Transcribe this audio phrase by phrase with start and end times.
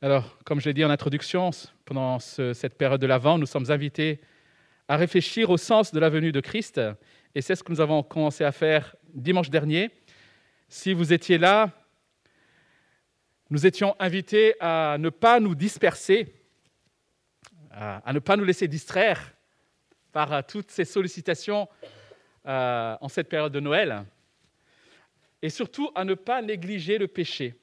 [0.00, 1.50] Alors, comme je l'ai dit en introduction,
[1.84, 4.20] pendant cette période de l'Avent, nous sommes invités
[4.86, 6.80] à réfléchir au sens de la venue de Christ.
[7.34, 9.90] Et c'est ce que nous avons commencé à faire dimanche dernier.
[10.68, 11.72] Si vous étiez là,
[13.50, 16.32] nous étions invités à ne pas nous disperser,
[17.72, 19.34] à ne pas nous laisser distraire
[20.12, 21.68] par toutes ces sollicitations
[22.46, 24.04] euh, en cette période de Noël,
[25.42, 27.58] et surtout à ne pas négliger le péché,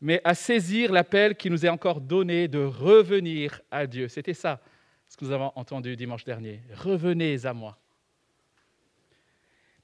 [0.00, 4.08] mais à saisir l'appel qui nous est encore donné de revenir à Dieu.
[4.08, 4.60] C'était ça
[5.08, 6.62] ce que nous avons entendu dimanche dernier.
[6.74, 7.78] Revenez à moi.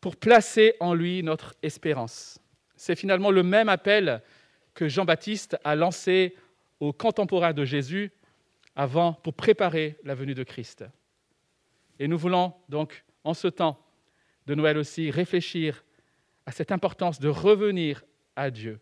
[0.00, 2.40] Pour placer en lui notre espérance.
[2.76, 4.22] C'est finalement le même appel
[4.74, 6.34] que Jean-Baptiste a lancé
[6.80, 8.10] aux contemporains de Jésus
[8.74, 10.84] avant pour préparer la venue de Christ.
[11.98, 13.78] Et nous voulons donc, en ce temps
[14.46, 15.84] de Noël aussi, réfléchir
[16.46, 18.02] à cette importance de revenir
[18.36, 18.80] à Dieu.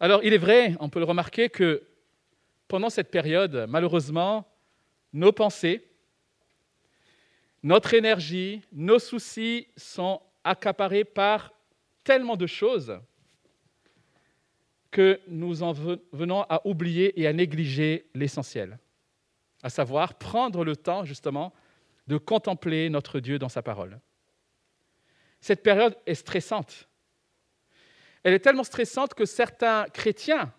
[0.00, 1.82] Alors, il est vrai, on peut le remarquer, que
[2.68, 4.46] pendant cette période, malheureusement,
[5.12, 5.84] nos pensées,
[7.62, 11.52] notre énergie, nos soucis sont accaparés par
[12.04, 13.00] tellement de choses
[14.90, 18.78] que nous en venons à oublier et à négliger l'essentiel,
[19.62, 21.52] à savoir prendre le temps justement
[22.06, 23.98] de contempler notre Dieu dans sa parole.
[25.40, 26.87] Cette période est stressante.
[28.22, 30.52] Elle est tellement stressante que certains chrétiens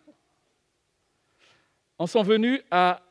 [1.98, 3.02] en sont venus à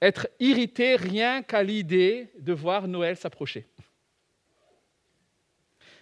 [0.00, 3.68] être irrités rien qu'à l'idée de voir Noël s'approcher.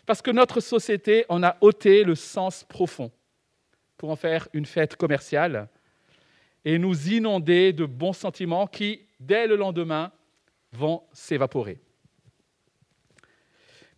[0.07, 3.13] Parce que notre société en a ôté le sens profond
[3.97, 5.69] pour en faire une fête commerciale
[6.65, 10.13] et nous inonder de bons sentiments qui, dès le lendemain,
[10.73, 11.79] vont s'évaporer.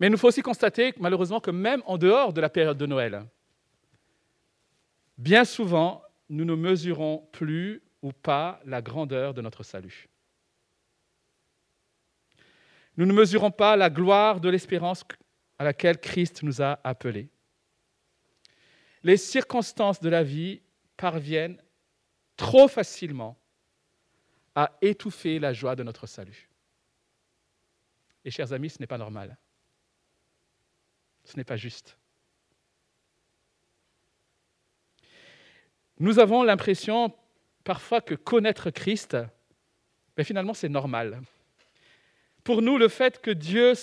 [0.03, 2.87] Mais il nous faut aussi constater, malheureusement, que même en dehors de la période de
[2.87, 3.25] Noël,
[5.17, 10.09] bien souvent, nous ne mesurons plus ou pas la grandeur de notre salut.
[12.97, 15.05] Nous ne mesurons pas la gloire de l'espérance
[15.57, 17.31] à laquelle Christ nous a appelés
[19.05, 20.63] les circonstances de la vie
[20.97, 21.63] parviennent
[22.37, 23.39] trop facilement
[24.57, 26.51] à étouffer la joie de notre salut.
[28.25, 29.39] Et chers amis, ce n'est pas normal.
[31.25, 31.97] Ce n'est pas juste.
[35.99, 37.15] Nous avons l'impression
[37.65, 39.17] parfois que connaître Christ,
[40.17, 41.23] mais finalement c'est normal.
[42.43, 43.75] Pour nous, le fait que Dieu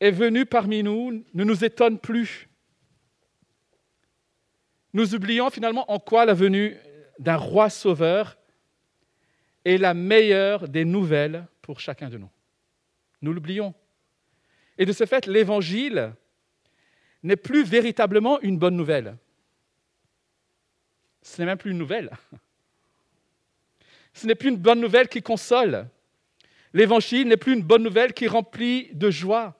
[0.00, 2.48] est venu parmi nous ne nous étonne plus
[4.94, 6.76] nous oublions finalement en quoi la venue
[7.18, 8.38] d'un roi sauveur
[9.64, 12.30] est la meilleure des nouvelles pour chacun de nous.
[13.20, 13.74] Nous l'oublions.
[14.78, 16.14] Et de ce fait, l'évangile
[17.22, 19.16] n'est plus véritablement une bonne nouvelle.
[21.22, 22.10] Ce n'est même plus une nouvelle.
[24.12, 25.88] Ce n'est plus une bonne nouvelle qui console.
[26.72, 29.58] L'évangile n'est plus une bonne nouvelle qui remplit de joie,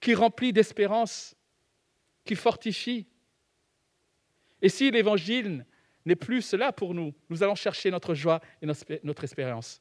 [0.00, 1.34] qui remplit d'espérance,
[2.24, 3.06] qui fortifie.
[4.62, 5.66] Et si l'évangile
[6.04, 8.66] n'est plus cela pour nous, nous allons chercher notre joie et
[9.02, 9.80] notre espérance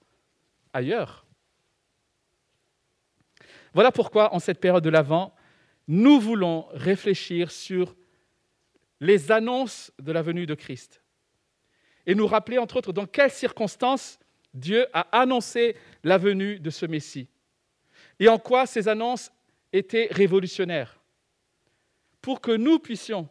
[0.73, 1.25] ailleurs.
[3.73, 5.33] Voilà pourquoi, en cette période de l'Avent,
[5.87, 7.95] nous voulons réfléchir sur
[8.99, 11.01] les annonces de la venue de Christ.
[12.05, 14.19] Et nous rappeler, entre autres, dans quelles circonstances
[14.53, 17.27] Dieu a annoncé la venue de ce Messie.
[18.19, 19.31] Et en quoi ces annonces
[19.71, 20.99] étaient révolutionnaires.
[22.21, 23.29] Pour que nous puissions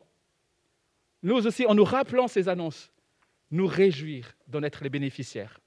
[1.22, 2.93] nous aussi, en nous rappelant ces annonces,
[3.50, 5.60] nous réjouir d'en être les bénéficiaires.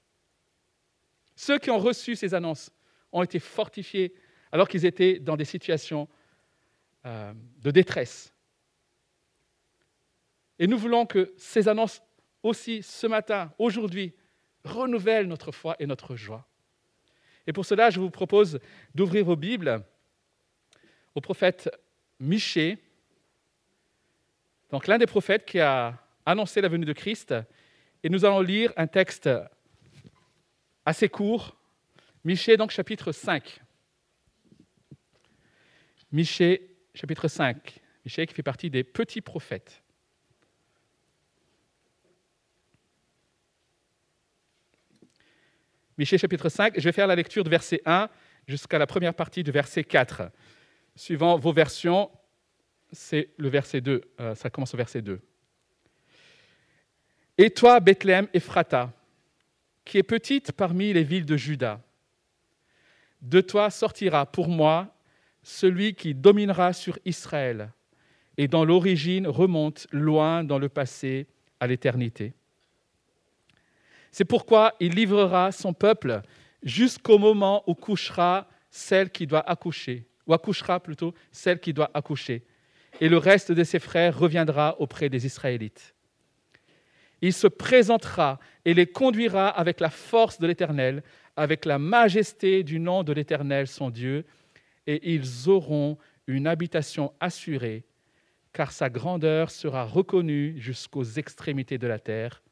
[1.36, 2.70] Ceux qui ont reçu ces annonces
[3.12, 4.14] ont été fortifiés
[4.52, 6.08] alors qu'ils étaient dans des situations
[7.06, 7.32] euh,
[7.62, 8.32] de détresse.
[10.58, 12.02] Et nous voulons que ces annonces
[12.42, 14.14] aussi ce matin, aujourd'hui,
[14.64, 16.46] renouvellent notre foi et notre joie.
[17.46, 18.60] Et pour cela, je vous propose
[18.94, 19.82] d'ouvrir vos Bibles
[21.14, 21.70] au prophète
[22.20, 22.78] Michée,
[24.70, 27.34] donc l'un des prophètes qui a annoncé la venue de Christ.
[28.02, 29.28] Et nous allons lire un texte
[30.84, 31.56] assez court,
[32.24, 33.61] Michée, donc chapitre 5.
[36.12, 37.80] Michée, chapitre 5.
[38.04, 39.82] Michée qui fait partie des petits prophètes.
[45.96, 48.10] Michée chapitre 5, je vais faire la lecture de verset 1
[48.46, 50.30] jusqu'à la première partie du verset 4.
[50.96, 52.10] Suivant vos versions,
[52.92, 54.02] c'est le verset 2.
[54.20, 55.18] Euh, ça commence au verset 2.
[57.38, 58.92] Et toi, Bethléem Ephrata,
[59.84, 61.80] qui est petite parmi les villes de Juda,
[63.22, 64.94] de toi sortira pour moi
[65.42, 67.72] celui qui dominera sur Israël,
[68.36, 71.26] et dont l'origine remonte loin dans le passé
[71.60, 72.34] à l'éternité.
[74.10, 76.22] C'est pourquoi il livrera son peuple
[76.62, 82.44] jusqu'au moment où couchera celle qui doit accoucher, ou accouchera plutôt celle qui doit accoucher,
[83.00, 85.94] et le reste de ses frères reviendra auprès des Israélites.
[87.20, 91.02] Il se présentera et les conduira avec la force de l'Éternel,
[91.36, 94.24] avec la majesté du nom de l'Éternel, son Dieu,
[94.86, 97.84] et ils auront une habitation assurée,
[98.52, 102.42] car sa grandeur sera reconnue jusqu'aux extrémités de la terre.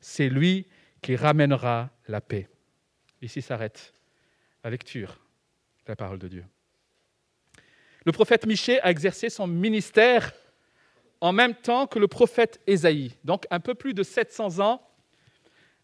[0.00, 0.66] C'est lui
[1.02, 2.48] qui ramènera la paix.
[3.22, 3.92] Ici s'arrête
[4.64, 5.20] la lecture
[5.86, 6.44] de la parole de Dieu.
[8.04, 10.32] Le prophète Michée a exercé son ministère
[11.20, 14.82] en même temps que le prophète Ésaïe, donc un peu plus de 700 ans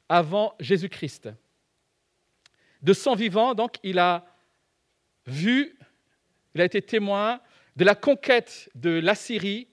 [0.09, 1.29] avant Jésus-Christ.
[2.83, 4.25] De son vivant, donc, il a
[5.27, 5.77] vu,
[6.55, 7.41] il a été témoin
[7.77, 9.69] de la conquête de l'Assyrie,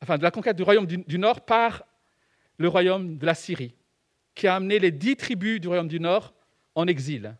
[0.00, 1.84] enfin de la conquête du royaume du, Nord par
[2.56, 3.74] le royaume de la Syrie,
[4.34, 6.34] qui a amené les dix tribus du royaume du Nord
[6.74, 7.36] en exil.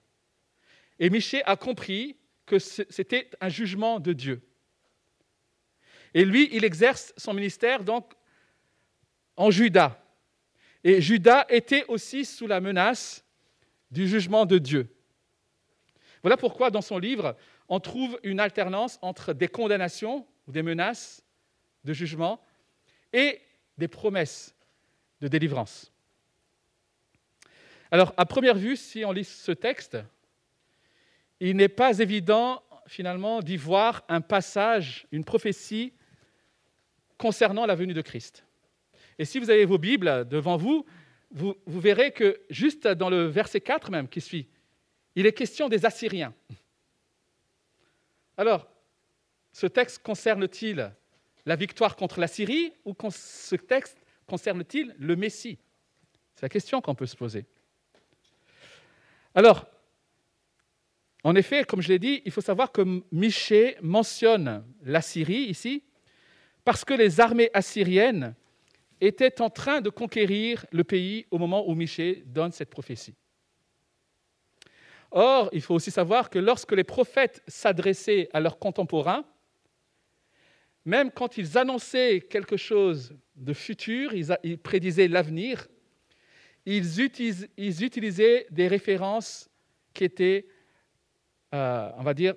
[0.98, 2.16] Et Michée a compris
[2.46, 4.42] que c'était un jugement de Dieu.
[6.12, 8.12] Et lui, il exerce son ministère donc
[9.36, 10.00] en Juda.
[10.84, 13.24] Et Juda était aussi sous la menace
[13.90, 14.93] du jugement de Dieu.
[16.24, 17.36] Voilà pourquoi dans son livre,
[17.68, 21.22] on trouve une alternance entre des condamnations ou des menaces
[21.84, 22.40] de jugement
[23.12, 23.42] et
[23.76, 24.56] des promesses
[25.20, 25.92] de délivrance.
[27.90, 29.98] Alors, à première vue, si on lit ce texte,
[31.40, 35.92] il n'est pas évident finalement d'y voir un passage, une prophétie
[37.18, 38.46] concernant la venue de Christ.
[39.18, 40.86] Et si vous avez vos Bibles devant vous,
[41.32, 44.48] vous, verrez que juste dans le verset 4 même qui suit,
[45.14, 46.34] il est question des Assyriens.
[48.36, 48.68] Alors,
[49.52, 50.92] ce texte concerne-t-il
[51.46, 55.58] la victoire contre la Syrie ou ce texte concerne-t-il le Messie?
[56.34, 57.46] C'est la question qu'on peut se poser.
[59.34, 59.66] Alors,
[61.22, 62.82] en effet, comme je l'ai dit, il faut savoir que
[63.12, 65.82] Michée mentionne la Syrie ici,
[66.64, 68.34] parce que les armées assyriennes
[69.00, 73.14] étaient en train de conquérir le pays au moment où Michée donne cette prophétie.
[75.16, 79.24] Or, il faut aussi savoir que lorsque les prophètes s'adressaient à leurs contemporains,
[80.84, 85.68] même quand ils annonçaient quelque chose de futur, ils, prédisaient l'avenir,
[86.66, 89.48] ils, utilisaient des références
[89.94, 90.48] qui étaient,
[91.54, 92.34] euh, on va dire,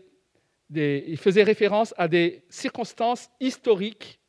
[0.70, 4.20] ils faisaient référence à des circonstances historiques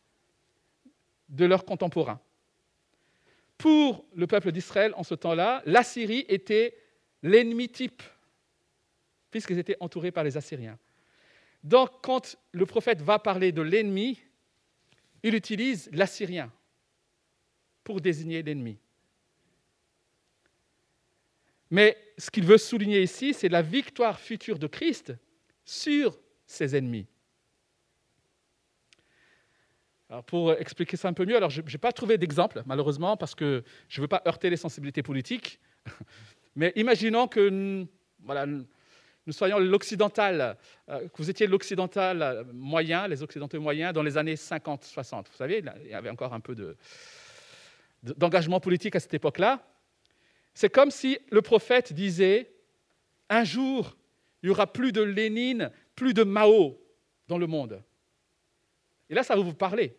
[1.28, 2.20] de leurs contemporains.
[3.58, 6.78] Pour le peuple d'Israël en ce temps-là, l'Assyrie était
[7.22, 8.02] l'ennemi type,
[9.30, 10.78] puisqu'ils étaient entourés par les Assyriens.
[11.62, 14.20] Donc, quand le prophète va parler de l'ennemi,
[15.22, 16.52] il utilise l'Assyrien
[17.82, 18.78] pour désigner l'ennemi.
[21.70, 25.12] Mais ce qu'il veut souligner ici, c'est la victoire future de Christ
[25.64, 27.06] sur ses ennemis.
[30.26, 33.62] Pour expliquer ça un peu mieux, alors je n'ai pas trouvé d'exemple, malheureusement, parce que
[33.90, 35.60] je ne veux pas heurter les sensibilités politiques.
[36.56, 37.86] Mais imaginons que
[38.20, 38.46] voilà,
[39.28, 40.56] nous soyons l'occidental,
[40.88, 45.26] euh, que vous étiez l'occidental moyen, les occidentaux moyens, dans les années 50-60.
[45.30, 46.56] Vous savez, il y avait encore un peu
[48.02, 49.62] d'engagement politique à cette époque-là.
[50.54, 52.50] C'est comme si le prophète disait,
[53.28, 53.98] un jour,
[54.42, 56.80] il n'y aura plus de Lénine, plus de Mao
[57.28, 57.82] dans le monde.
[59.10, 59.94] Et là, ça va vous parler.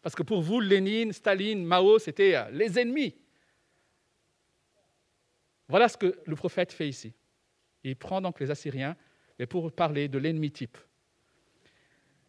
[0.00, 3.14] Parce que pour vous, Lénine, Staline, Mao, c'était euh, les ennemis.
[5.68, 7.12] Voilà ce que le prophète fait ici.
[7.90, 8.96] Il prend donc les Assyriens
[9.48, 10.76] pour parler de l'ennemi type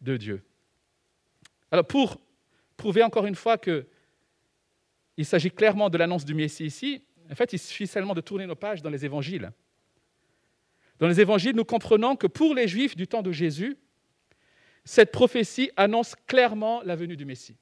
[0.00, 0.44] de Dieu.
[1.72, 2.20] Alors pour
[2.76, 3.84] prouver encore une fois qu'il
[5.24, 8.54] s'agit clairement de l'annonce du Messie ici, en fait, il suffit seulement de tourner nos
[8.54, 9.50] pages dans les évangiles.
[10.98, 13.76] Dans les évangiles, nous comprenons que pour les Juifs du temps de Jésus,
[14.84, 17.56] cette prophétie annonce clairement la venue du Messie.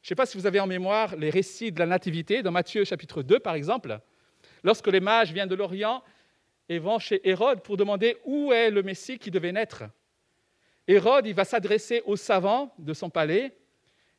[0.00, 2.52] Je ne sais pas si vous avez en mémoire les récits de la Nativité, dans
[2.52, 4.00] Matthieu chapitre 2 par exemple,
[4.62, 6.02] lorsque les mages viennent de l'Orient
[6.68, 9.84] et vont chez Hérode pour demander où est le Messie qui devait naître.
[10.88, 13.56] Hérode, il va s'adresser aux savants de son palais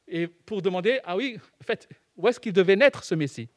[0.08, 3.50] et pour demander, ah oui, en fait, où est-ce qu'il devait naître ce Messie?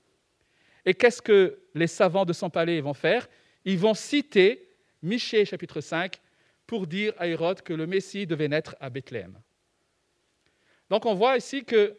[0.84, 3.28] Et qu'est-ce que les savants de son palais vont faire?
[3.64, 4.68] Ils vont citer
[5.02, 6.20] Michée chapitre 5
[6.66, 9.40] pour dire à Hérode que le Messie devait naître à Bethléem.
[10.90, 11.96] Donc on voit ici que,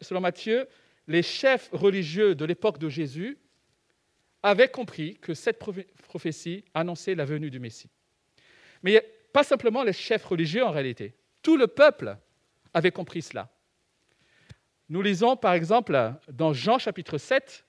[0.00, 0.68] selon Matthieu,
[1.06, 3.38] les chefs religieux de l'époque de Jésus
[4.44, 7.90] avaient compris que cette prophétie annonçait la venue du Messie.
[8.82, 11.14] Mais pas simplement les chefs religieux en réalité.
[11.42, 12.16] Tout le peuple
[12.74, 13.50] avait compris cela.
[14.90, 15.98] Nous lisons par exemple
[16.30, 17.64] dans Jean chapitre 7,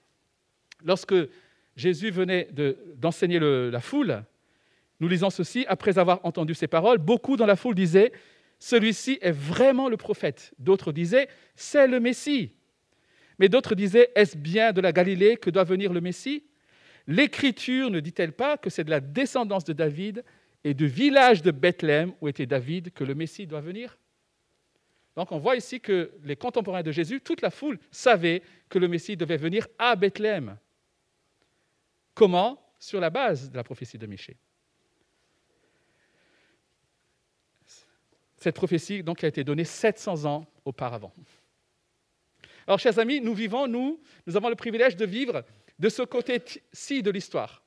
[0.84, 1.16] lorsque
[1.78, 2.50] Jésus venait
[2.98, 4.24] d'enseigner la foule,
[5.00, 8.12] nous lisons ceci, après avoir entendu ces paroles, beaucoup dans la foule disaient,
[8.60, 10.54] celui-ci est vraiment le prophète.
[10.60, 12.52] D'autres disaient, c'est le Messie.
[13.40, 16.44] Mais d'autres disaient, est-ce bien de la Galilée que doit venir le Messie?
[17.08, 20.24] L'Écriture ne dit-elle pas que c'est de la descendance de David
[20.64, 23.98] et du village de Bethléem où était David que le Messie doit venir?
[25.16, 28.88] Donc on voit ici que les contemporains de Jésus, toute la foule savait que le
[28.88, 30.58] Messie devait venir à Bethléem.
[32.14, 32.62] Comment?
[32.80, 34.38] Sur la base de la prophétie de Michée.
[38.38, 41.14] Cette prophétie donc a été donnée 700 ans auparavant.
[42.68, 45.44] Alors, chers amis, nous vivons, nous, nous avons le privilège de vivre
[45.80, 47.64] de ce côté-ci de l'histoire,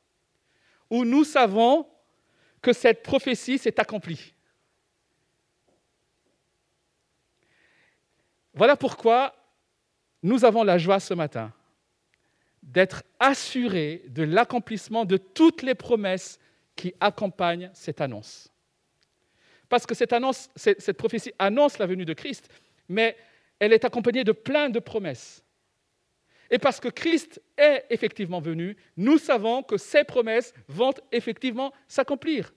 [0.91, 1.87] où nous savons
[2.63, 4.35] que cette prophétie s'est accomplie.
[8.55, 9.35] Voilà pourquoi
[10.23, 11.53] nous avons la joie ce matin
[12.63, 16.39] d'être assurés de l'accomplissement de toutes les promesses
[16.77, 18.53] qui accompagnent cette annonce.
[19.69, 22.49] Parce que cette, annonce, cette, prophétie annonce la venue de Christ,
[22.89, 23.17] mais
[23.59, 25.43] elle est accompagnée de plein de promesses.
[26.51, 32.55] Et parce que Christ est effectivement venu, nous savons que ces promesses vont effectivement s'accomplir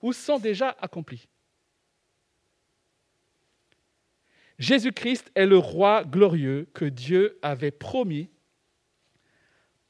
[0.00, 1.28] ou sont déjà accomplies.
[4.58, 8.30] Jésus-Christ est le roi glorieux que Dieu avait promis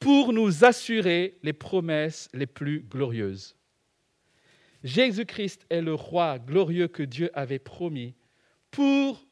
[0.00, 3.57] pour nous assurer les promesses les plus glorieuses.
[4.83, 8.15] Jésus-Christ est le roi glorieux que Dieu avait promis
[8.71, 9.25] pour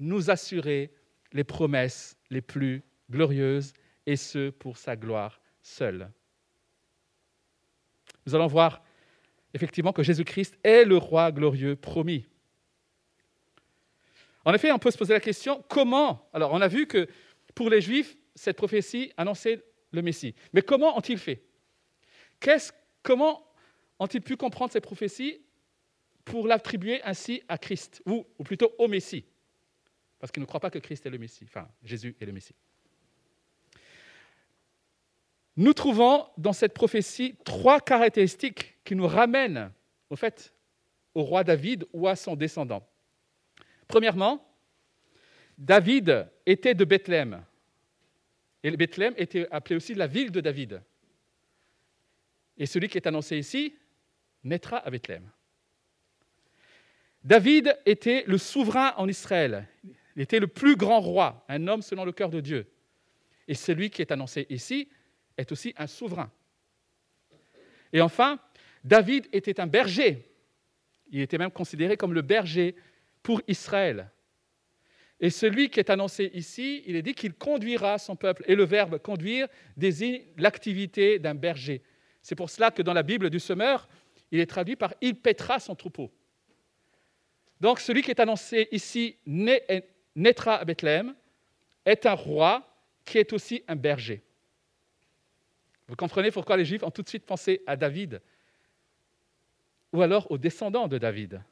[0.00, 0.92] nous assurer
[1.32, 3.72] les promesses les plus glorieuses,
[4.06, 6.10] et ce pour sa gloire seule.
[8.26, 8.82] Nous allons voir
[9.54, 12.26] effectivement que Jésus-Christ est le roi glorieux promis.
[14.44, 17.06] En effet, on peut se poser la question, comment Alors, on a vu que
[17.54, 20.34] pour les Juifs, cette prophétie annonçait le Messie.
[20.52, 21.44] Mais comment ont-ils fait?
[23.02, 23.46] Comment
[23.98, 25.40] ont-ils pu comprendre ces prophéties
[26.24, 29.24] pour l'attribuer ainsi à Christ, ou, ou plutôt au Messie?
[30.18, 32.54] Parce qu'ils ne croient pas que Christ est le Messie, enfin Jésus est le Messie.
[35.56, 39.70] Nous trouvons dans cette prophétie trois caractéristiques qui nous ramènent
[40.08, 40.54] au fait
[41.14, 42.86] au roi David ou à son descendant.
[43.86, 44.46] Premièrement,
[45.58, 47.44] David était de Bethléem.
[48.62, 50.82] Et Bethléem était appelé aussi la ville de David.
[52.56, 53.74] Et celui qui est annoncé ici,
[54.44, 55.28] naîtra à Bethléem.
[57.22, 59.68] David était le souverain en Israël.
[60.16, 62.66] Il était le plus grand roi, un homme selon le cœur de Dieu.
[63.46, 64.88] Et celui qui est annoncé ici
[65.36, 66.30] est aussi un souverain.
[67.92, 68.38] Et enfin,
[68.84, 70.28] David était un berger.
[71.10, 72.74] Il était même considéré comme le berger
[73.22, 74.10] pour Israël.
[75.20, 78.42] Et celui qui est annoncé ici, il est dit qu'il conduira son peuple.
[78.48, 79.46] Et le verbe conduire
[79.76, 81.82] désigne l'activité d'un berger.
[82.22, 83.88] C'est pour cela que dans la Bible du semeur,
[84.32, 86.10] il est traduit par il pètera son troupeau.
[87.60, 89.16] Donc celui qui est annoncé ici
[90.16, 91.14] naîtra à Bethléem
[91.84, 92.66] est un roi
[93.04, 94.22] qui est aussi un berger.
[95.88, 98.20] Vous comprenez pourquoi les Juifs ont tout de suite pensé à David
[99.92, 101.42] ou alors aux descendants de David?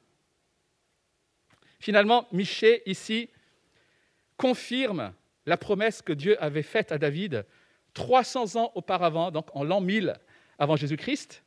[1.78, 3.30] Finalement, Michée, ici,
[4.36, 5.12] confirme
[5.46, 7.44] la promesse que Dieu avait faite à David
[7.94, 10.14] 300 ans auparavant, donc en l'an 1000
[10.58, 11.42] avant Jésus-Christ.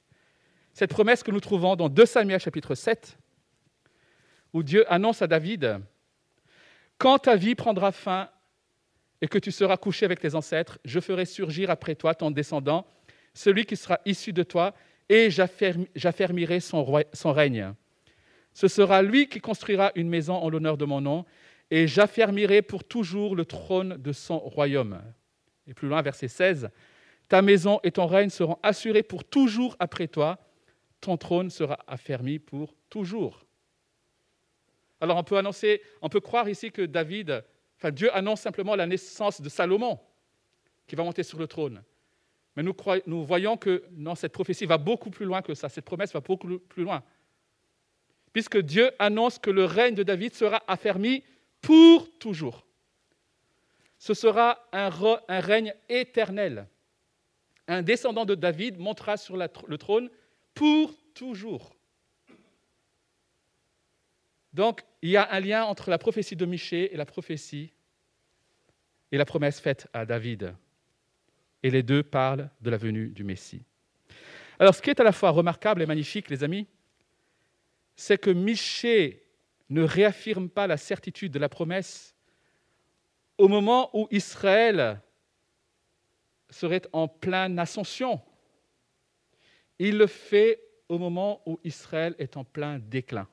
[0.73, 3.17] Cette promesse que nous trouvons dans 2 Samuel chapitre 7,
[4.53, 5.79] où Dieu annonce à David,
[6.97, 8.29] Quand ta vie prendra fin
[9.23, 12.85] et que tu seras couché avec tes ancêtres, je ferai surgir après toi ton descendant,
[13.33, 14.73] celui qui sera issu de toi,
[15.07, 16.83] et j'affermirai son,
[17.31, 17.73] règne.
[18.53, 21.23] Ce sera lui qui construira une maison en l'honneur de mon nom,
[21.71, 25.01] et j'affermirai pour toujours le trône de son royaume.
[25.67, 26.69] Et plus loin, verset 16,
[27.29, 30.37] Ta maison et ton règne seront assurés pour toujours après toi,
[30.99, 33.45] ton trône sera affermi pour toujours.
[34.99, 37.45] Alors on peut annoncer, on peut croire ici que David,
[37.91, 39.99] Dieu annonce simplement la naissance de Salomon,
[40.87, 41.83] qui va monter sur le trône.
[42.55, 46.13] Mais nous, voyons que non, cette prophétie va beaucoup plus loin que ça, cette promesse
[46.13, 47.03] va beaucoup plus loin.
[48.31, 51.23] Puisque Dieu annonce que le règne de David sera affermi
[51.61, 52.65] pour toujours.
[53.97, 54.89] Ce sera un
[55.39, 56.67] règne éternel.
[57.67, 60.09] Un descendant de David montera sur le trône
[60.53, 61.73] pour toujours.
[64.53, 67.73] Donc, il y a un lien entre la prophétie de Michée et la prophétie
[69.11, 70.55] et la promesse faite à David.
[71.63, 73.63] Et les deux parlent de la venue du Messie.
[74.59, 76.67] Alors, ce qui est à la fois remarquable et magnifique, les amis,
[77.95, 79.23] c'est que Michée
[79.69, 82.15] ne réaffirme pas la certitude de la promesse
[83.37, 85.01] au moment où Israël
[86.49, 88.21] serait en pleine ascension.
[89.79, 93.27] Il le fait au moment où Israël est en plein déclin.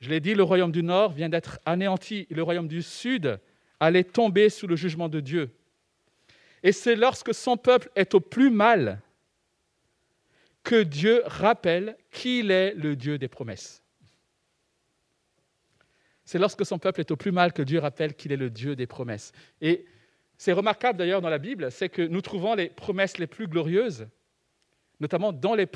[0.00, 3.40] Je l'ai dit, le royaume du Nord vient d'être anéanti, le royaume du Sud
[3.80, 5.50] allait tomber sous le jugement de Dieu.
[6.62, 9.00] Et c'est lorsque son peuple est au plus mal
[10.64, 13.82] que Dieu rappelle qu'il est le Dieu des promesses.
[16.24, 18.74] C'est lorsque son peuple est au plus mal que Dieu rappelle qu'il est le Dieu
[18.74, 19.32] des promesses.
[19.60, 19.86] Et
[20.36, 24.08] c'est remarquable d'ailleurs dans la Bible, c'est que nous trouvons les promesses les plus glorieuses,
[24.98, 25.68] notamment dans les,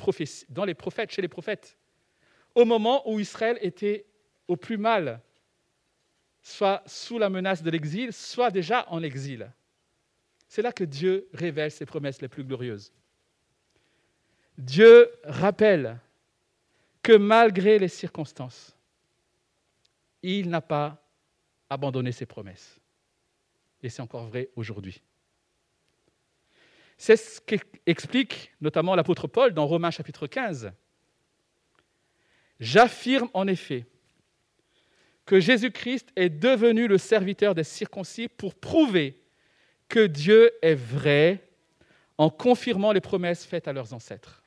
[0.48, 1.78] dans les prophètes, chez les prophètes,
[2.56, 4.06] au moment où Israël était
[4.50, 5.20] au plus mal,
[6.42, 9.48] soit sous la menace de l'exil, soit déjà en exil.
[10.48, 12.92] C'est là que Dieu révèle ses promesses les plus glorieuses.
[14.58, 16.00] Dieu rappelle
[17.00, 18.76] que malgré les circonstances,
[20.22, 21.00] il n'a pas
[21.70, 22.80] abandonné ses promesses.
[23.82, 25.00] Et c'est encore vrai aujourd'hui.
[26.98, 30.72] C'est ce qu'explique notamment l'apôtre Paul dans Romains chapitre 15.
[32.58, 33.86] J'affirme en effet
[35.30, 39.22] que Jésus-Christ est devenu le serviteur des circoncis pour prouver
[39.88, 41.48] que Dieu est vrai
[42.18, 44.42] en confirmant les promesses faites à leurs ancêtres.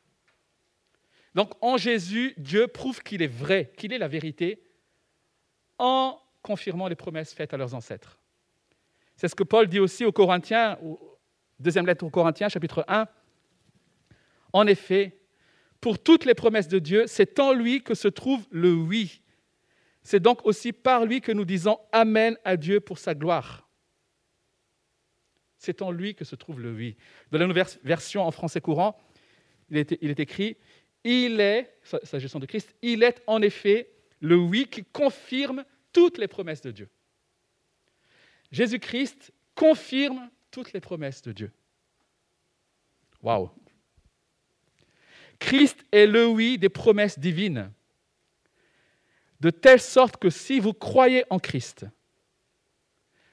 [1.35, 4.61] Donc en Jésus, Dieu prouve qu'il est vrai, qu'il est la vérité,
[5.77, 8.19] en confirmant les promesses faites à leurs ancêtres.
[9.15, 10.77] C'est ce que Paul dit aussi aux Corinthiens,
[11.61, 13.07] deuxième lettre aux Corinthiens, chapitre 1.
[14.51, 15.17] En effet,
[15.79, 19.22] pour toutes les promesses de Dieu, c'est en lui que se trouve le oui.
[20.03, 23.67] C'est donc aussi par lui que nous disons Amen à Dieu pour sa gloire.
[25.57, 26.97] C'est en lui que se trouve le oui.
[27.31, 28.99] Dans la nouvelle version en français courant,
[29.69, 30.57] il est, écrit
[31.05, 36.27] Il est, s'agissant de Christ, il est en effet le oui qui confirme toutes les
[36.27, 36.89] promesses de Dieu.
[38.51, 41.51] Jésus-Christ confirme toutes les promesses de Dieu.
[43.21, 43.49] Waouh!
[45.39, 47.71] Christ est le oui des promesses divines,
[49.43, 51.85] de telle sorte que si vous croyez en Christ,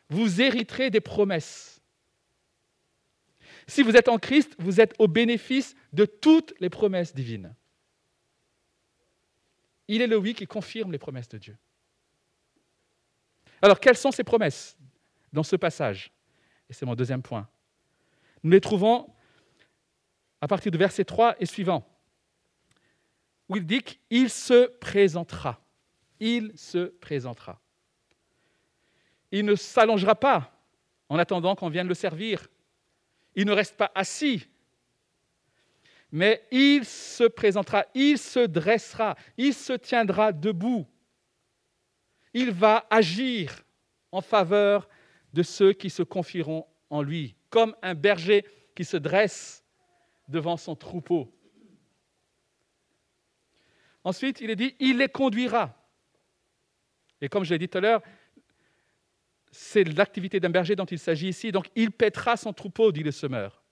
[0.08, 1.80] vous hériterez des promesses.
[3.68, 7.54] Si vous êtes en Christ, vous êtes au bénéfice de toutes les promesses divines.
[9.86, 11.56] Il est le oui qui confirme les promesses de Dieu.
[13.62, 14.76] Alors, quelles sont ces promesses
[15.32, 16.10] dans ce passage?
[16.68, 17.48] Et c'est mon deuxième point.
[18.42, 19.14] Nous les trouvons
[20.40, 21.88] à partir du verset 3 et suivant,
[23.48, 25.64] où il dit qu'il se présentera.
[26.20, 27.60] Il se présentera.
[29.32, 30.52] Il ne s'allongera pas
[31.08, 32.48] en attendant qu'on vienne le servir.
[33.34, 34.46] Il ne reste pas assis.
[36.12, 40.86] Mais il se présentera, il se dressera, il se tiendra debout.
[42.34, 43.64] Il va agir
[44.12, 44.88] en faveur
[45.32, 49.64] de ceux qui se confieront en lui, comme un berger qui se dresse
[50.28, 51.32] devant son troupeau.
[54.02, 55.79] Ensuite, il est dit, il les conduira.
[57.20, 58.02] Et comme je l'ai dit tout à l'heure,
[59.52, 61.52] c'est l'activité d'un berger dont il s'agit ici.
[61.52, 63.62] Donc, il pètera son troupeau, dit le semeur.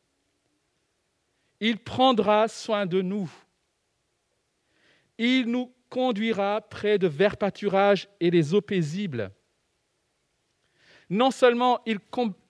[1.61, 3.31] Il prendra soin de nous.
[5.19, 9.33] Il nous conduira près de verts pâturages et des eaux paisibles
[11.11, 11.99] non seulement il,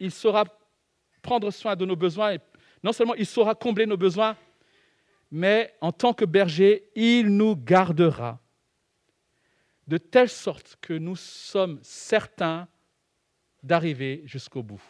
[0.01, 0.45] il saura
[1.23, 2.37] prendre soin de nos besoins,
[2.83, 4.37] non seulement il saura combler nos besoins,
[5.31, 8.41] mais en tant que berger, il nous gardera
[9.89, 12.69] de telle sorte que nous sommes certains
[13.63, 14.83] d'arriver jusqu'au bout.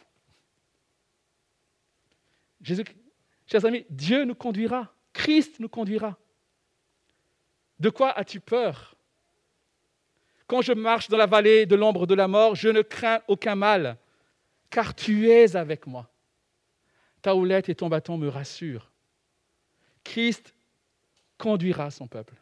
[2.61, 2.85] Jésus,
[3.47, 6.19] chers amis, Dieu nous conduira, Christ nous conduira.
[7.79, 8.97] De quoi as-tu peur?
[10.49, 13.55] Quand je marche dans la vallée de l'ombre de la mort, je ne crains aucun
[13.55, 13.99] mal,
[14.69, 16.11] car tu es avec moi.
[17.23, 18.91] Ta houlette et ton bâton me rassurent.
[20.03, 20.55] Christ
[21.37, 22.35] conduira son peuple.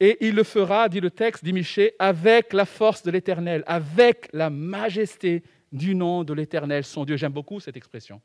[0.00, 4.28] Et il le fera, dit le texte, dit Michée, avec la force de l'Éternel, avec
[4.32, 7.16] la majesté du nom de l'Éternel, son Dieu.
[7.16, 8.20] J'aime beaucoup cette expression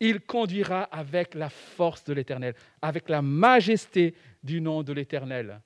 [0.00, 5.60] il conduira avec la force de l'Éternel, avec la majesté du nom de l'Éternel.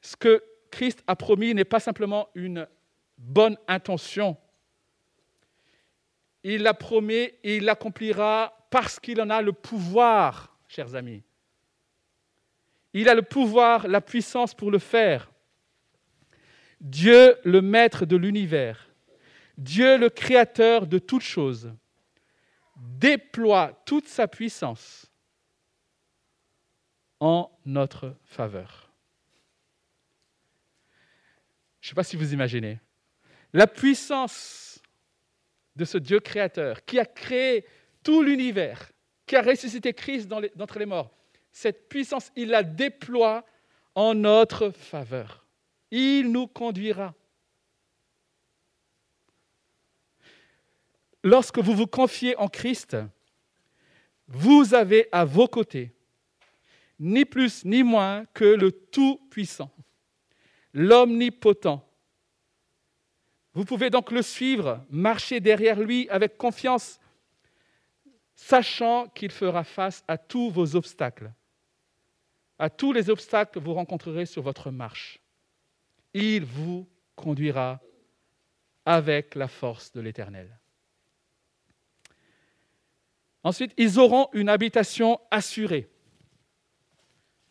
[0.00, 2.68] Ce que Christ a promis n'est pas simplement une
[3.16, 4.36] bonne intention.
[6.42, 11.22] Il l'a promis et il l'accomplira parce qu'il en a le pouvoir, chers amis.
[12.94, 15.30] Il a le pouvoir, la puissance pour le faire.
[16.80, 18.88] Dieu, le maître de l'univers,
[19.58, 21.72] Dieu le créateur de toutes choses,
[22.76, 25.10] déploie toute sa puissance
[27.20, 28.92] en notre faveur.
[31.80, 32.80] Je ne sais pas si vous imaginez.
[33.52, 34.82] La puissance
[35.76, 37.66] de ce Dieu créateur qui a créé
[38.02, 38.90] tout l'univers,
[39.26, 41.14] qui a ressuscité Christ d'entre les morts,
[41.54, 43.46] cette puissance, il la déploie
[43.94, 45.46] en notre faveur.
[45.92, 47.14] Il nous conduira.
[51.22, 52.96] Lorsque vous vous confiez en Christ,
[54.26, 55.94] vous avez à vos côtés
[56.98, 59.70] ni plus ni moins que le Tout-Puissant,
[60.72, 61.88] l'Omnipotent.
[63.52, 66.98] Vous pouvez donc le suivre, marcher derrière lui avec confiance,
[68.34, 71.32] sachant qu'il fera face à tous vos obstacles,
[72.58, 75.20] à tous les obstacles que vous rencontrerez sur votre marche.
[76.12, 77.80] Il vous conduira
[78.84, 80.58] avec la force de l'Éternel.
[83.42, 85.90] Ensuite, ils auront une habitation assurée.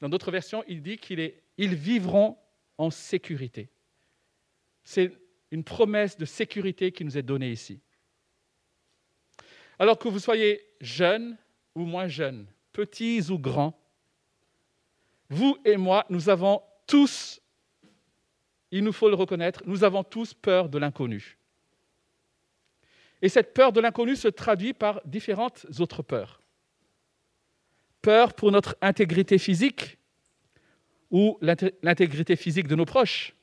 [0.02, 2.38] Dans d'autres versions, il dit qu'ils vivront
[2.78, 3.70] en sécurité.
[4.84, 5.12] C'est
[5.52, 7.80] une promesse de sécurité qui nous est donnée ici.
[9.78, 11.38] Alors que vous soyez jeunes
[11.76, 13.80] ou moins jeunes, petits ou grands,
[15.30, 17.42] vous et moi, nous avons tous,
[18.72, 21.38] il nous faut le reconnaître, nous avons tous peur de l'inconnu.
[23.22, 26.44] Et cette peur de l'inconnu se traduit par différentes autres peurs
[28.04, 29.98] peur pour notre intégrité physique
[31.10, 33.34] ou l'intégrité physique de nos proches,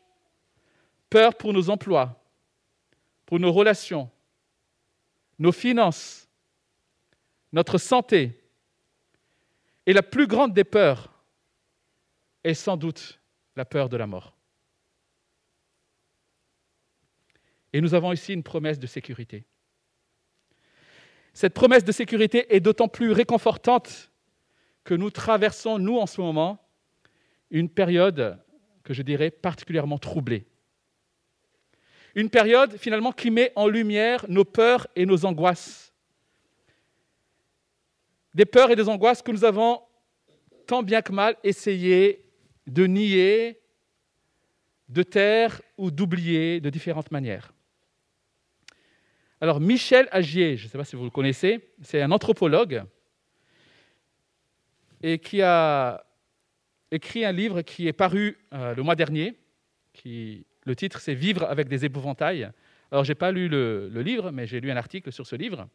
[1.09, 2.23] peur pour nos emplois,
[3.27, 4.09] pour nos relations,
[5.39, 6.29] nos finances,
[7.53, 8.37] notre santé.
[9.87, 11.11] Et la plus grande des peurs
[12.45, 13.21] est sans doute
[13.57, 14.37] la peur de la mort.
[17.73, 19.45] Et nous avons ici une promesse de sécurité.
[21.33, 24.11] Cette promesse de sécurité est d'autant plus réconfortante
[24.85, 26.59] que nous traversons, nous, en ce moment,
[27.51, 28.43] une période
[28.83, 30.47] que je dirais particulièrement troublée.
[32.17, 35.93] Une période, finalement, qui met en lumière nos peurs et nos angoisses.
[38.35, 39.81] Des peurs et des angoisses que nous avons
[40.67, 42.30] tant bien que mal essayé
[42.67, 43.61] de nier,
[44.89, 47.53] de taire ou d'oublier de différentes manières.
[49.41, 52.85] Alors, Michel Agier, je ne sais pas si vous le connaissez, c'est un anthropologue
[55.03, 56.05] et qui a
[56.91, 59.35] écrit un livre qui est paru euh, le mois dernier.
[59.93, 62.51] Qui, le titre, c'est Vivre avec des épouvantails.
[62.91, 65.69] Alors, je n'ai pas lu le, livre, mais j'ai lu un article sur ce livre.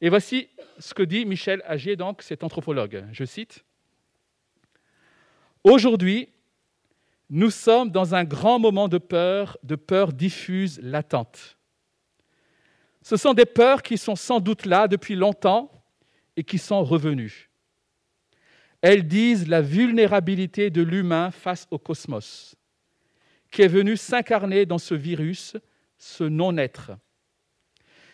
[0.00, 3.04] Et voici ce que dit Michel Agier, donc, cet anthropologue.
[3.12, 3.64] Je cite
[5.64, 6.28] Aujourd'hui,
[7.30, 11.56] nous sommes dans un grand moment de peur, de peur diffuse, latente.
[13.00, 15.70] Ce sont des peurs qui sont sans doute là depuis longtemps
[16.36, 17.50] et qui sont revenues.
[18.82, 22.54] Elles disent la vulnérabilité de l'humain face au cosmos,
[23.50, 25.56] qui est venu s'incarner dans ce virus,
[25.96, 26.92] ce non-être.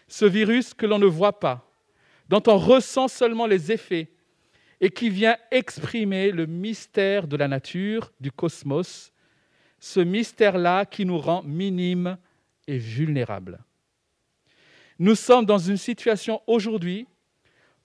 [0.06, 1.68] Ce virus que l'on ne voit pas,
[2.28, 4.12] dont on ressent seulement les effets,
[4.80, 9.12] et qui vient exprimer le mystère de la nature, du cosmos,
[9.78, 12.18] ce mystère-là qui nous rend minimes
[12.66, 13.62] et vulnérables.
[14.98, 17.06] Nous sommes dans une situation aujourd'hui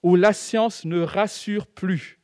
[0.03, 2.19] où la science ne rassure plus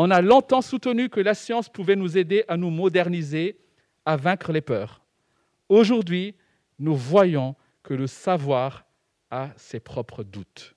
[0.00, 3.58] on a longtemps soutenu que la science pouvait nous aider à nous moderniser,
[4.04, 5.02] à vaincre les peurs.
[5.68, 6.36] Aujourd'hui,
[6.78, 8.86] nous voyons que le savoir
[9.32, 10.76] a ses propres doutes.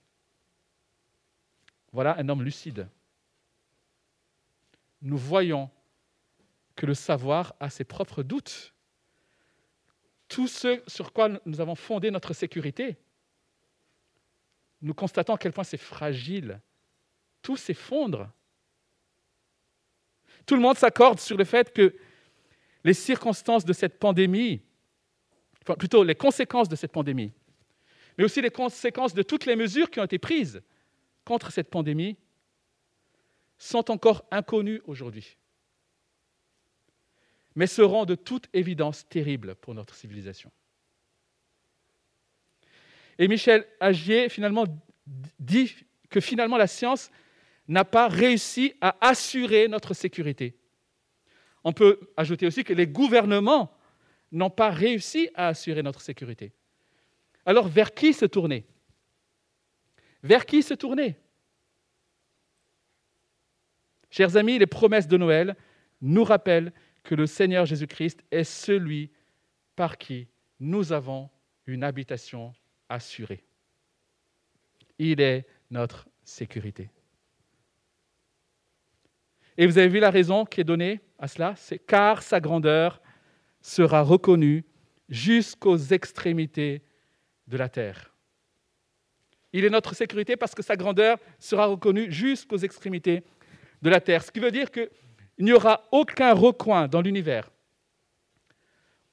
[1.92, 2.88] Voilà un homme lucide.
[5.02, 5.70] Nous voyons
[6.76, 8.74] que le savoir a ses propres doutes.
[10.28, 12.98] Tout ce sur quoi nous avons fondé notre sécurité,
[14.82, 16.62] nous constatons à quel point c'est fragile.
[17.42, 18.32] Tout s'effondre.
[20.46, 21.96] Tout le monde s'accorde sur le fait que
[22.84, 24.62] les circonstances de cette pandémie,
[25.78, 27.32] plutôt les conséquences de cette pandémie,
[28.18, 30.62] mais aussi les conséquences de toutes les mesures qui ont été prises
[31.32, 32.18] contre cette pandémie,
[33.58, 35.38] sont encore inconnues aujourd'hui,
[37.56, 40.52] mais seront de toute évidence terribles pour notre civilisation.
[43.18, 44.66] Et Michel Agier finalement
[45.40, 45.74] dit
[46.10, 47.10] que finalement la science
[47.70, 50.58] n'a pas réussi à assurer notre sécurité.
[51.64, 53.72] On peut ajouter aussi que les gouvernements
[54.34, 56.52] n'ont pas réussi à assurer notre sécurité.
[57.46, 58.66] Alors vers qui se tourner?
[60.24, 61.18] Vers qui se tourner?
[64.10, 65.56] Chers amis, les promesses de Noël
[66.02, 69.12] nous rappellent que le Seigneur Jésus-Christ est celui
[69.76, 70.28] par qui
[70.60, 71.30] nous avons
[71.66, 72.54] une habitation
[72.90, 73.44] assurée.
[75.00, 76.92] Il est notre sécurité.
[79.58, 81.56] Et vous avez vu la raison qui est donnée à cela?
[81.56, 83.02] C'est car sa grandeur
[83.62, 84.66] sera reconnue
[85.10, 86.84] jusqu'aux extrémités
[87.48, 88.11] de la terre.
[89.54, 93.24] Il est notre sécurité parce que sa grandeur sera reconnue jusqu'aux extrémités
[93.82, 94.24] de la terre.
[94.24, 94.90] Ce qui veut dire qu'il
[95.40, 97.50] n'y aura aucun recoin dans l'univers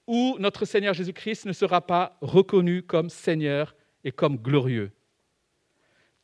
[0.08, 4.90] où notre Seigneur Jésus-Christ ne sera pas reconnu comme Seigneur et comme glorieux.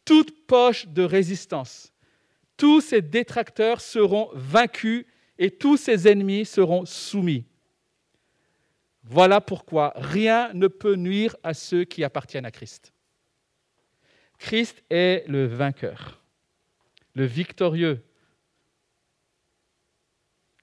[0.07, 1.93] Toute poche de résistance,
[2.57, 5.05] tous ses détracteurs seront vaincus
[5.39, 7.45] et tous ses ennemis seront soumis.
[9.03, 12.94] Voilà pourquoi rien ne peut nuire à ceux qui appartiennent à Christ.
[14.45, 16.21] Christ est le vainqueur,
[17.15, 18.05] le victorieux.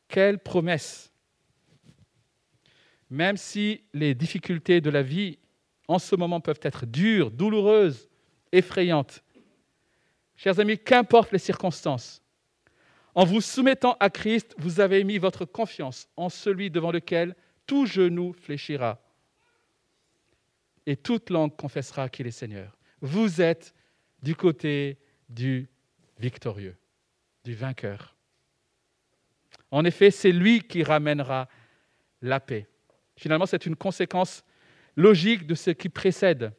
[0.08, 1.12] Quelle promesse
[3.10, 5.40] Même si les difficultés de la vie
[5.88, 8.08] en ce moment peuvent être dures, douloureuses,
[8.52, 9.24] effrayantes,
[10.36, 12.22] chers amis, qu'importe les circonstances,
[13.16, 17.88] en vous soumettant à Christ, vous avez mis votre confiance en celui devant lequel tout
[17.88, 19.02] genou fléchira
[20.86, 22.78] et toute langue confessera qu'il est Seigneur.
[23.02, 23.74] Vous êtes
[24.22, 25.68] du côté du
[26.20, 26.78] victorieux,
[27.44, 28.16] du vainqueur.
[29.72, 31.50] En effet, c'est lui qui ramènera
[32.22, 32.68] la paix.
[33.16, 34.44] Finalement, c'est une conséquence
[34.96, 36.54] logique de ce qui précède.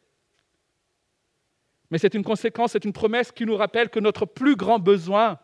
[1.91, 5.39] Mais c'est une conséquence, c'est une promesse qui nous rappelle que notre plus grand besoin,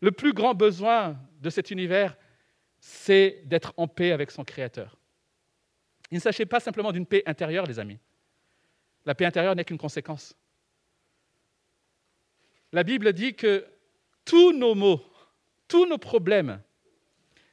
[0.00, 2.16] le plus grand besoin de cet univers,
[2.80, 4.98] c'est d'être en paix avec son Créateur.
[6.10, 7.98] Il ne s'agit pas simplement d'une paix intérieure, les amis.
[9.04, 10.36] La paix intérieure n'est qu'une conséquence.
[12.72, 13.66] La Bible dit que
[14.24, 15.00] tous nos maux,
[15.68, 16.62] tous nos problèmes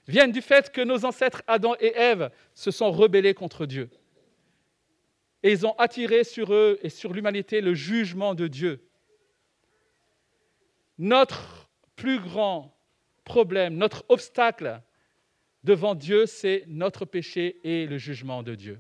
[0.08, 3.90] viennent du fait que nos ancêtres Adam et Ève se sont rebellés contre Dieu.
[5.44, 8.86] Et ils ont attiré sur eux et sur l'humanité le jugement de Dieu.
[10.98, 12.78] Notre plus grand
[13.24, 14.82] problème, notre obstacle
[15.64, 18.80] devant Dieu, c'est notre péché et le jugement de Dieu.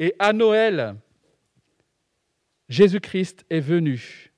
[0.00, 0.96] Et à Noël,
[2.70, 4.32] Jésus-Christ est venu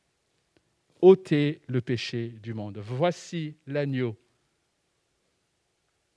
[1.01, 2.79] ôter le péché du monde.
[2.79, 4.19] Voici l'agneau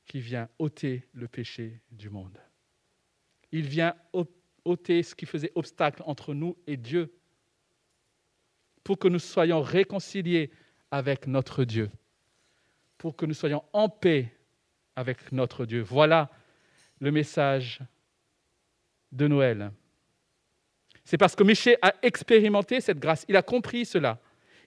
[0.08, 2.40] qui vient ôter le péché du monde.
[3.52, 3.96] Il vient
[4.64, 7.14] ôter ce qui faisait obstacle entre nous et Dieu
[8.84, 10.50] pour que nous soyons réconciliés
[10.90, 11.92] avec notre Dieu,
[12.98, 14.36] pour que nous soyons en paix
[14.96, 15.82] avec notre Dieu.
[15.82, 16.32] Voilà
[17.00, 17.82] le message
[19.16, 19.72] de Noël.
[21.04, 24.20] C'est parce que Michée a expérimenté cette grâce, il a compris cela.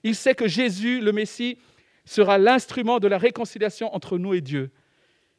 [0.03, 1.57] Il sait que Jésus, le Messie,
[2.05, 4.71] sera l'instrument de la réconciliation entre nous et Dieu,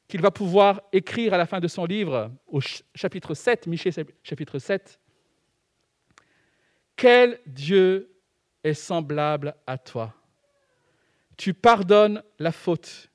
[0.08, 2.60] qu'il va pouvoir écrire à la fin de son livre, au
[2.94, 3.90] chapitre 7, Michée
[4.22, 5.00] chapitre 7.
[6.96, 8.10] Quel Dieu
[8.62, 10.14] est semblable à toi?
[11.36, 13.10] Tu pardonnes la faute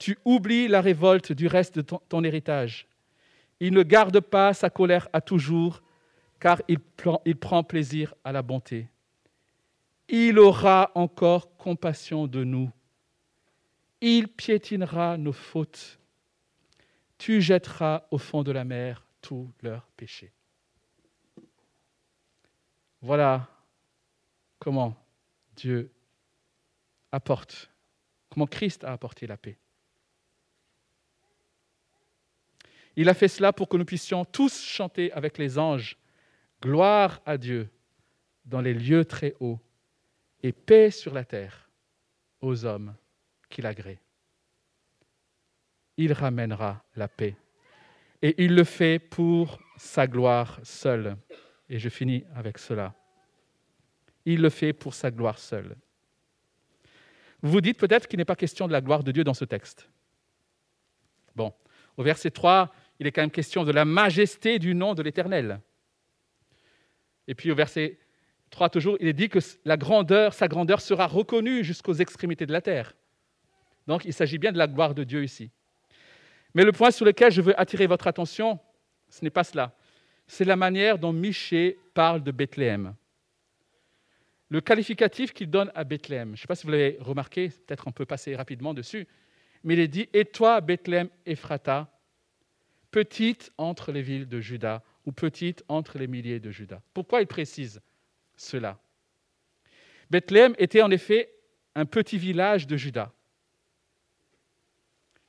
[0.00, 2.88] tu oublies la révolte du reste de ton, héritage.
[3.60, 5.82] Il ne garde pas sa colère à toujours,
[6.38, 8.88] car il prend plaisir à la bonté.
[10.08, 12.70] Il aura encore compassion de nous.
[14.00, 15.98] Il piétinera nos fautes.
[17.18, 20.32] Tu jetteras au fond de la mer tous leurs péchés.
[23.02, 23.46] Voilà
[24.58, 24.96] comment
[25.54, 25.92] Dieu
[27.12, 27.70] apporte,
[28.30, 29.58] comment Christ a apporté la paix.
[32.96, 35.96] Il a fait cela pour que nous puissions tous chanter avec les anges
[36.62, 37.70] Gloire à Dieu
[38.44, 39.58] dans les lieux très hauts
[40.42, 41.70] et paix sur la terre
[42.40, 42.94] aux hommes
[43.48, 43.98] qu'il agrée.
[45.96, 47.36] Il ramènera la paix.
[48.22, 51.16] Et il le fait pour sa gloire seule.
[51.68, 52.94] Et je finis avec cela.
[54.26, 55.76] Il le fait pour sa gloire seule.
[57.42, 59.46] Vous vous dites peut-être qu'il n'est pas question de la gloire de Dieu dans ce
[59.46, 59.88] texte.
[61.34, 61.54] Bon,
[61.96, 65.60] au verset 3, il est quand même question de la majesté du nom de l'Éternel.
[67.26, 67.98] Et puis au verset
[68.50, 72.52] 3 toujours, il est dit que la grandeur, sa grandeur sera reconnue jusqu'aux extrémités de
[72.52, 72.94] la terre.
[73.86, 75.50] Donc il s'agit bien de la gloire de Dieu ici.
[76.54, 78.60] Mais le point sur lequel je veux attirer votre attention,
[79.08, 79.74] ce n'est pas cela.
[80.26, 82.94] C'est la manière dont Michée parle de Bethléem.
[84.50, 87.86] Le qualificatif qu'il donne à Bethléem, je ne sais pas si vous l'avez remarqué, peut-être
[87.86, 89.06] on peut passer rapidement dessus,
[89.64, 91.88] mais il est dit Et toi, Bethléem Ephrata,
[92.90, 96.82] petite entre les villes de Juda ou petite entre les milliers de Juda.
[96.94, 97.80] Pourquoi il précise
[98.36, 98.78] cela?
[100.10, 101.32] Bethléem était en effet
[101.74, 103.12] un petit village de Juda.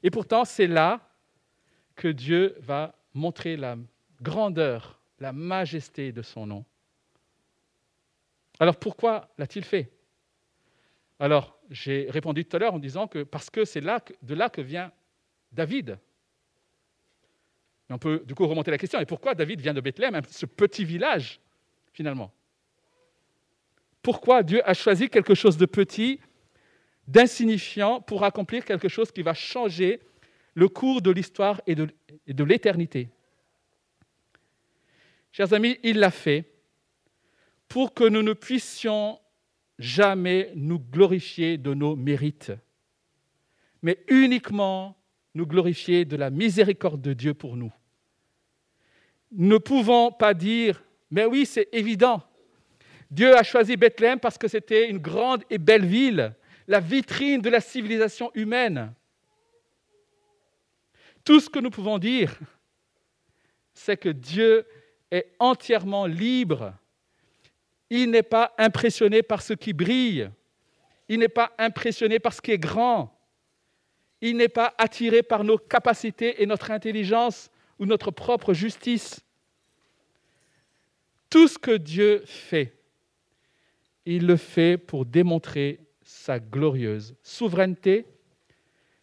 [0.03, 1.07] Et pourtant, c'est là
[1.95, 3.77] que Dieu va montrer la
[4.21, 6.65] grandeur, la majesté de son nom.
[8.59, 9.91] Alors pourquoi l'a-t-il fait?
[11.19, 14.61] Alors, j'ai répondu tout à l'heure en disant que parce que c'est de là que
[14.61, 14.91] vient
[15.51, 15.99] David.
[17.91, 20.85] On peut du coup remonter la question, et pourquoi David vient de Bethléem, ce petit
[20.85, 21.39] village,
[21.93, 22.31] finalement?
[24.01, 26.19] Pourquoi Dieu a choisi quelque chose de petit,
[27.07, 29.99] d'insignifiant, pour accomplir quelque chose qui va changer
[30.53, 31.87] le cours de l'histoire et de,
[32.27, 33.09] et de l'éternité?
[35.31, 36.51] Chers amis, il l'a fait
[37.67, 39.19] pour que nous ne puissions
[39.79, 42.51] jamais nous glorifier de nos mérites,
[43.81, 44.97] mais uniquement
[45.33, 47.71] nous glorifier de la miséricorde de Dieu pour nous.
[49.31, 52.21] Ne pouvons pas dire, mais oui, c'est évident.
[53.09, 56.33] Dieu a choisi Bethléem parce que c'était une grande et belle ville,
[56.67, 58.93] la vitrine de la civilisation humaine.
[61.23, 62.37] Tout ce que nous pouvons dire,
[63.73, 64.65] c'est que Dieu
[65.11, 66.73] est entièrement libre.
[67.89, 70.29] Il n'est pas impressionné par ce qui brille.
[71.09, 73.13] Il n'est pas impressionné par ce qui est grand.
[74.21, 79.21] Il n'est pas attiré par nos capacités et notre intelligence ou notre propre justice.
[81.31, 82.79] Tout ce que Dieu fait,
[84.05, 88.05] il le fait pour démontrer sa glorieuse souveraineté,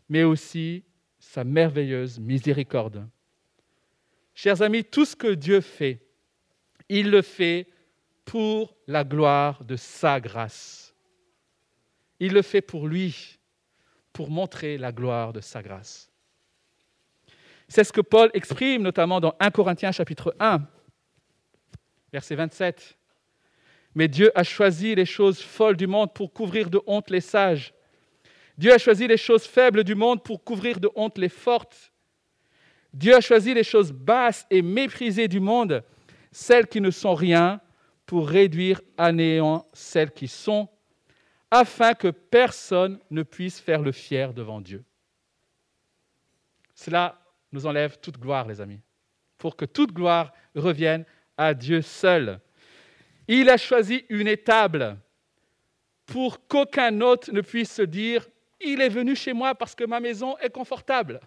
[0.09, 0.85] mais aussi
[1.19, 3.09] sa merveilleuse miséricorde.
[4.33, 6.07] Chers amis, tout ce que Dieu fait,
[6.88, 7.67] il le fait
[8.25, 10.95] pour la gloire de sa grâce.
[12.21, 13.38] Il le fait pour lui
[14.12, 16.12] pour montrer la gloire de sa grâce.
[17.68, 20.62] C'est ce que Paul exprime notamment dans 1 Corinthiens chapitre 1,
[22.12, 22.98] verset 27.
[23.94, 27.74] Mais Dieu a choisi les choses folles du monde pour couvrir de honte les sages.
[28.57, 31.92] Dieu a choisi les choses faibles du monde pour couvrir de honte les fortes.
[32.92, 35.85] Dieu a choisi les choses basses et méprisées du monde,
[36.33, 37.61] celles qui ne sont rien,
[38.07, 40.68] pour réduire à néant celles qui sont,
[41.50, 44.83] afin que personne ne puisse faire le fier devant Dieu.
[46.74, 47.20] Cela
[47.52, 48.80] nous enlève toute gloire, les amis,
[49.38, 51.04] pour que toute gloire revienne
[51.37, 52.40] à Dieu seul.
[53.26, 54.98] Il a choisi une étable
[56.06, 58.26] pour qu'aucun autre ne puisse se dire
[58.61, 61.20] Il est venu chez moi parce que ma maison est confortable.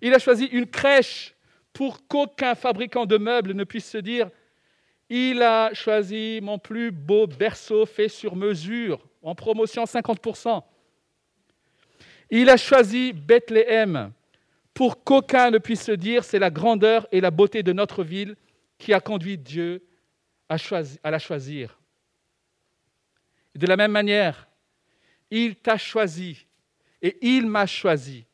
[0.00, 1.34] Il a choisi une crèche
[1.72, 4.30] pour qu'aucun fabricant de meubles ne puisse se dire
[5.12, 10.62] il a choisi mon plus beau berceau fait sur mesure, en promotion 50%.
[12.30, 14.12] Il a choisi Bethléem
[14.74, 18.36] pour qu'aucun ne puisse se dire c'est la grandeur et la beauté de notre ville
[18.78, 19.86] qui a conduit Dieu
[20.48, 20.56] à,
[21.10, 21.78] la choisir.
[23.54, 24.48] De la même manière,
[25.30, 26.46] il t'a choisi
[27.02, 28.26] et il m'a choisi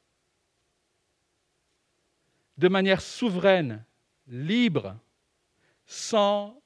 [2.57, 3.85] de manière souveraine,
[4.27, 4.96] libre,
[5.85, 6.59] sans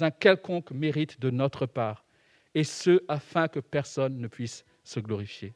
[0.00, 2.04] un quelconque mérite de notre part,
[2.54, 5.54] et ce afin que personne ne puisse se glorifier.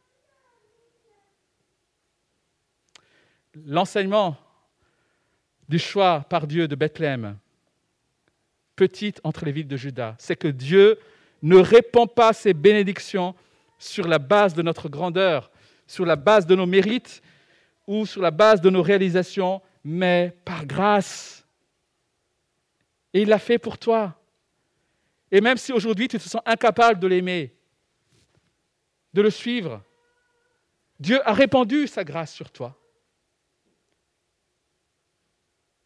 [3.55, 4.37] L'enseignement
[5.69, 7.37] du choix par Dieu de Bethléem,
[8.77, 10.99] petite entre les villes de Juda, c'est que Dieu
[11.43, 13.35] ne répand pas ses bénédictions
[13.79, 15.51] sur la base de notre grandeur,
[15.87, 17.23] sur la base de nos mérites
[17.87, 21.43] ou sur la base de nos réalisations, mais par grâce
[23.13, 24.19] et il l'a fait pour toi.
[25.31, 27.55] Et même si aujourd'hui tu te sens incapable de l'aimer,
[29.13, 29.83] de le suivre,
[30.99, 32.79] Dieu a répandu sa grâce sur toi.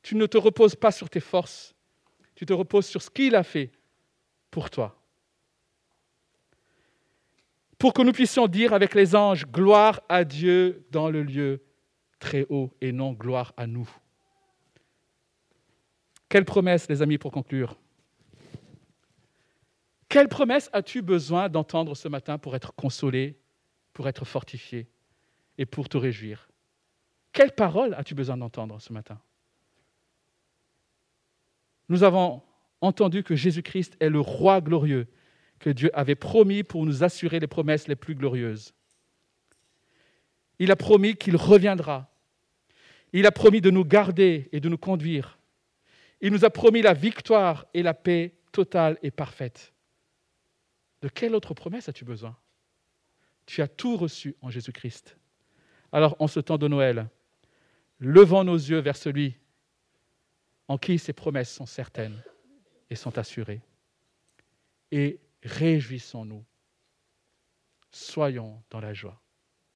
[0.07, 1.75] Tu ne te reposes pas sur tes forces,
[2.37, 3.73] tu te reposes sur ce qu'il a fait
[4.53, 5.03] pour toi.
[7.77, 11.61] Pour que nous puissions dire avec les anges, gloire à Dieu dans le lieu
[12.21, 13.91] très haut et non gloire à nous.
[16.29, 17.77] Quelle promesse, les amis, pour conclure
[20.09, 23.41] Quelle promesse as-tu besoin d'entendre ce matin pour être consolé,
[23.93, 24.89] pour être fortifié
[25.59, 26.49] et pour te réjouir?
[27.33, 29.21] Quelle parole as-tu besoin d'entendre ce matin?
[31.89, 32.43] Nous avons
[32.81, 35.07] entendu que Jésus-Christ est le roi glorieux
[35.59, 38.75] que Dieu avait promis pour nous assurer les promesses les plus glorieuses.
[40.59, 42.11] Il a promis qu'il reviendra.
[43.13, 45.39] Il a promis de nous garder et de nous conduire.
[46.21, 49.73] Il nous a promis la victoire et la paix totale et parfaite.
[51.03, 52.37] De quelle autre promesse as-tu besoin?
[53.45, 55.17] Tu as tout reçu en Jésus-Christ.
[55.93, 57.09] Alors, en ce temps de Noël,
[58.01, 59.37] levons nos yeux vers celui
[60.69, 62.23] en qui ces promesses sont certaines
[62.91, 63.61] et sont assurées.
[64.91, 66.45] Et réjouissons-nous.
[67.91, 69.21] Soyons dans la joie.